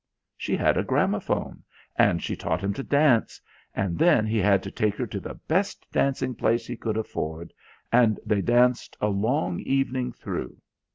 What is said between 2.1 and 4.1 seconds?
she taught him to dance, and